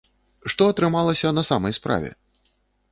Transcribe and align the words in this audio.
Што 0.53 0.69
атрымалася 0.71 1.35
на 1.39 1.43
самай 1.51 1.79
справе? 1.81 2.09